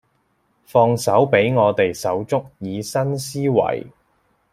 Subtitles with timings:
[0.63, 3.85] 放手畀我哋手足以新思維